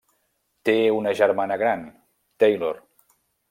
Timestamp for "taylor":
2.45-2.85